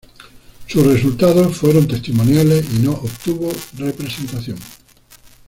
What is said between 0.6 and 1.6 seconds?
Sus resultados